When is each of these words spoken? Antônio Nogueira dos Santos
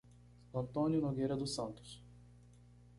Antônio 0.51 0.99
Nogueira 0.99 1.37
dos 1.37 1.53
Santos 1.53 2.01